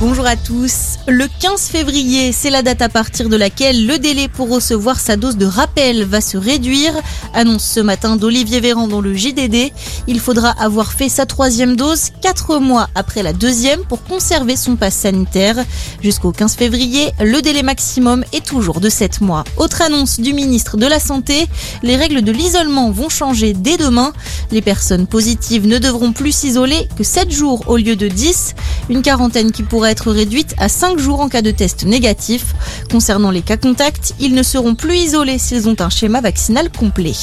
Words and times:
Bonjour 0.00 0.24
à 0.24 0.34
tous. 0.34 0.96
Le 1.06 1.26
15 1.40 1.60
février, 1.60 2.32
c'est 2.32 2.48
la 2.48 2.62
date 2.62 2.80
à 2.80 2.88
partir 2.88 3.28
de 3.28 3.36
laquelle 3.36 3.86
le 3.86 3.98
délai 3.98 4.28
pour 4.28 4.48
recevoir 4.48 4.98
sa 4.98 5.16
dose 5.16 5.36
de 5.36 5.44
rappel 5.44 6.04
va 6.04 6.22
se 6.22 6.38
réduire, 6.38 6.94
annonce 7.34 7.64
ce 7.64 7.80
matin 7.80 8.16
d'Olivier 8.16 8.60
Véran 8.60 8.88
dans 8.88 9.02
le 9.02 9.14
JDD. 9.14 9.70
Il 10.06 10.18
faudra 10.18 10.52
avoir 10.58 10.92
fait 10.92 11.10
sa 11.10 11.26
troisième 11.26 11.76
dose 11.76 12.12
quatre 12.22 12.60
mois 12.60 12.88
après 12.94 13.22
la 13.22 13.34
deuxième 13.34 13.84
pour 13.84 14.02
conserver 14.02 14.56
son 14.56 14.76
passe 14.76 14.94
sanitaire. 14.94 15.56
Jusqu'au 16.02 16.32
15 16.32 16.54
février, 16.54 17.12
le 17.20 17.42
délai 17.42 17.62
maximum 17.62 18.24
est 18.32 18.46
toujours 18.46 18.80
de 18.80 18.88
7 18.88 19.20
mois. 19.20 19.44
Autre 19.58 19.82
annonce 19.82 20.18
du 20.18 20.32
ministre 20.32 20.78
de 20.78 20.86
la 20.86 20.98
Santé, 20.98 21.46
les 21.82 21.96
règles 21.96 22.22
de 22.22 22.32
l'isolement 22.32 22.90
vont 22.90 23.10
changer 23.10 23.52
dès 23.52 23.76
demain. 23.76 24.14
Les 24.50 24.62
personnes 24.62 25.06
positives 25.06 25.66
ne 25.66 25.76
devront 25.76 26.14
plus 26.14 26.32
s'isoler 26.32 26.88
que 26.96 27.04
7 27.04 27.30
jours 27.30 27.64
au 27.66 27.76
lieu 27.76 27.96
de 27.96 28.08
10, 28.08 28.54
une 28.88 29.02
quarantaine 29.02 29.52
qui 29.52 29.62
pourrait 29.62 29.89
être 29.90 30.10
réduite 30.12 30.54
à 30.58 30.68
5 30.68 30.98
jours 30.98 31.20
en 31.20 31.28
cas 31.28 31.42
de 31.42 31.50
test 31.50 31.84
négatif. 31.84 32.54
Concernant 32.90 33.30
les 33.30 33.42
cas 33.42 33.56
contacts, 33.56 34.14
ils 34.20 34.34
ne 34.34 34.42
seront 34.42 34.74
plus 34.74 34.96
isolés 34.96 35.38
s'ils 35.38 35.68
ont 35.68 35.76
un 35.80 35.90
schéma 35.90 36.20
vaccinal 36.20 36.70
complet. 36.70 37.14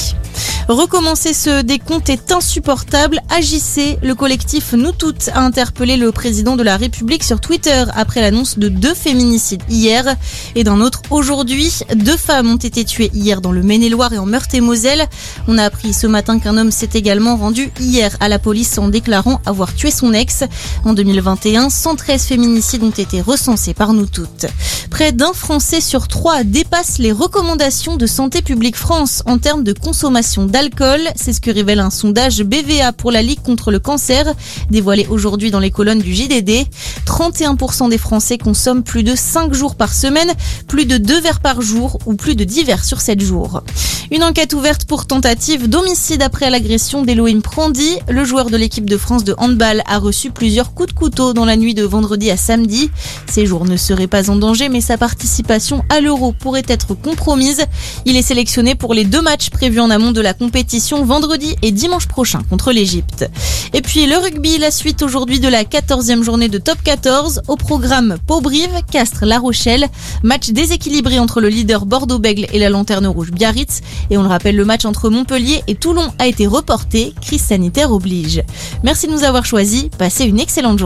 Recommencer 0.68 1.32
ce 1.32 1.62
décompte 1.62 2.10
est 2.10 2.30
insupportable. 2.30 3.20
Agissez, 3.30 3.98
le 4.02 4.14
collectif 4.14 4.74
Nous 4.74 4.92
Toutes 4.92 5.30
a 5.32 5.40
interpellé 5.40 5.96
le 5.96 6.12
président 6.12 6.56
de 6.56 6.62
la 6.62 6.76
République 6.76 7.24
sur 7.24 7.40
Twitter 7.40 7.84
après 7.94 8.20
l'annonce 8.20 8.58
de 8.58 8.68
deux 8.68 8.92
féminicides 8.92 9.62
hier 9.70 10.14
et 10.54 10.64
d'un 10.64 10.82
autre 10.82 11.00
aujourd'hui. 11.10 11.72
Deux 11.94 12.18
femmes 12.18 12.50
ont 12.50 12.56
été 12.56 12.84
tuées 12.84 13.10
hier 13.14 13.40
dans 13.40 13.52
le 13.52 13.62
Maine-et-Loire 13.62 14.12
et 14.12 14.18
en 14.18 14.26
Meurthe-et-Moselle. 14.26 15.06
On 15.46 15.56
a 15.56 15.64
appris 15.64 15.94
ce 15.94 16.06
matin 16.06 16.38
qu'un 16.38 16.58
homme 16.58 16.70
s'est 16.70 16.90
également 16.92 17.36
rendu 17.36 17.70
hier 17.80 18.14
à 18.20 18.28
la 18.28 18.38
police 18.38 18.76
en 18.76 18.88
déclarant 18.88 19.40
avoir 19.46 19.74
tué 19.74 19.90
son 19.90 20.12
ex. 20.12 20.44
En 20.84 20.92
2021, 20.92 21.70
113 21.70 22.24
féminicides 22.24 22.57
ont 22.82 22.90
été 22.90 23.20
recensés 23.20 23.72
par 23.72 23.92
Nous 23.92 24.06
Toutes. 24.06 24.46
Près 24.90 25.12
d'un 25.12 25.32
Français 25.32 25.80
sur 25.80 26.08
trois 26.08 26.44
dépasse 26.44 26.98
les 26.98 27.12
recommandations 27.12 27.96
de 27.96 28.06
Santé 28.06 28.42
publique 28.42 28.76
France 28.76 29.22
en 29.26 29.38
termes 29.38 29.62
de 29.62 29.72
consommation 29.72 30.46
d'alcool. 30.46 31.00
C'est 31.14 31.32
ce 31.32 31.40
que 31.40 31.50
révèle 31.50 31.80
un 31.80 31.90
sondage 31.90 32.42
BVA 32.42 32.92
pour 32.92 33.12
la 33.12 33.22
Ligue 33.22 33.42
contre 33.42 33.70
le 33.70 33.78
cancer, 33.78 34.34
dévoilé 34.70 35.06
aujourd'hui 35.08 35.50
dans 35.50 35.60
les 35.60 35.70
colonnes 35.70 36.00
du 36.00 36.14
JDD. 36.14 36.66
31% 37.06 37.90
des 37.90 37.98
Français 37.98 38.38
consomment 38.38 38.82
plus 38.82 39.02
de 39.02 39.14
5 39.14 39.52
jours 39.54 39.76
par 39.76 39.92
semaine, 39.92 40.32
plus 40.66 40.86
de 40.86 40.96
2 40.98 41.20
verres 41.20 41.40
par 41.40 41.60
jour 41.60 41.98
ou 42.06 42.14
plus 42.14 42.34
de 42.34 42.44
10 42.44 42.64
verres 42.64 42.84
sur 42.84 43.00
7 43.00 43.20
jours. 43.20 43.62
Une 44.10 44.24
enquête 44.24 44.54
ouverte 44.54 44.86
pour 44.86 45.06
tentative 45.06 45.68
d'homicide 45.68 46.22
après 46.22 46.48
l'agression 46.48 47.02
d'Elohim 47.02 47.42
Prandi. 47.42 47.98
Le 48.08 48.24
joueur 48.24 48.48
de 48.48 48.56
l'équipe 48.56 48.88
de 48.88 48.96
France 48.96 49.22
de 49.22 49.34
handball 49.36 49.82
a 49.86 49.98
reçu 49.98 50.30
plusieurs 50.30 50.72
coups 50.72 50.94
de 50.94 50.98
couteau 50.98 51.34
dans 51.34 51.44
la 51.44 51.56
nuit 51.56 51.74
de 51.74 51.84
vendredi 51.84 52.30
à 52.30 52.38
samedi. 52.38 52.90
Ses 53.26 53.44
jours 53.44 53.66
ne 53.66 53.76
seraient 53.76 54.06
pas 54.06 54.30
en 54.30 54.36
danger, 54.36 54.70
mais 54.78 54.82
sa 54.82 54.96
participation 54.96 55.82
à 55.88 56.00
l'Euro 56.00 56.30
pourrait 56.30 56.62
être 56.68 56.94
compromise. 56.94 57.64
Il 58.04 58.16
est 58.16 58.22
sélectionné 58.22 58.76
pour 58.76 58.94
les 58.94 59.02
deux 59.02 59.20
matchs 59.20 59.50
prévus 59.50 59.80
en 59.80 59.90
amont 59.90 60.12
de 60.12 60.20
la 60.20 60.34
compétition 60.34 61.04
vendredi 61.04 61.56
et 61.62 61.72
dimanche 61.72 62.06
prochain 62.06 62.42
contre 62.48 62.70
l'Égypte. 62.70 63.28
Et 63.74 63.82
puis 63.82 64.06
le 64.06 64.16
rugby, 64.16 64.56
la 64.56 64.70
suite 64.70 65.02
aujourd'hui 65.02 65.40
de 65.40 65.48
la 65.48 65.64
14e 65.64 66.22
journée 66.22 66.48
de 66.48 66.58
top 66.58 66.78
14 66.84 67.42
au 67.48 67.56
programme 67.56 68.18
Pau-Brive, 68.28 68.70
Castres, 68.88 69.24
La 69.24 69.40
Rochelle, 69.40 69.88
match 70.22 70.50
déséquilibré 70.50 71.18
entre 71.18 71.40
le 71.40 71.48
leader 71.48 71.84
Bordeaux-Bègle 71.84 72.46
et 72.52 72.60
la 72.60 72.70
lanterne 72.70 73.08
rouge 73.08 73.32
Biarritz. 73.32 73.80
Et 74.10 74.16
on 74.16 74.22
le 74.22 74.28
rappelle, 74.28 74.54
le 74.54 74.64
match 74.64 74.84
entre 74.84 75.10
Montpellier 75.10 75.64
et 75.66 75.74
Toulon 75.74 76.12
a 76.20 76.28
été 76.28 76.46
reporté, 76.46 77.14
crise 77.20 77.42
sanitaire 77.42 77.90
oblige. 77.90 78.44
Merci 78.84 79.08
de 79.08 79.12
nous 79.12 79.24
avoir 79.24 79.44
choisis, 79.44 79.86
passez 79.98 80.22
une 80.26 80.38
excellente 80.38 80.68
journée. 80.68 80.76